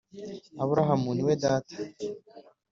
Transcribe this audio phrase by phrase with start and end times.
[0.61, 1.75] Aburahamu ni we data